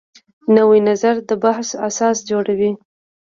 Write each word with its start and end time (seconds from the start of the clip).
نوی 0.55 0.79
نظر 0.89 1.15
د 1.29 1.31
بحث 1.43 1.67
اساس 1.89 2.17
جوړوي 2.29 2.71